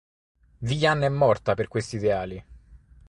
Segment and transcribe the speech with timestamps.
[0.63, 2.43] Viyan è morta per questi ideali.